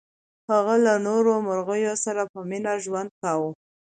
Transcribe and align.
هغه 0.51 0.75
له 0.85 0.93
نورو 1.07 1.31
مرغیو 1.47 1.93
سره 2.05 2.21
په 2.31 2.39
مینه 2.49 2.73
ژوند 2.83 3.09
کاوه. 3.21 3.49